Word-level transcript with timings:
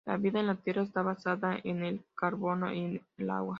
La 0.03 0.17
vida 0.17 0.39
en 0.39 0.47
la 0.47 0.55
Tierra 0.55 0.81
está 0.81 1.03
basada 1.03 1.59
en 1.63 1.83
el 1.83 2.03
carbono 2.15 2.73
y 2.73 3.03
el 3.19 3.29
agua. 3.29 3.49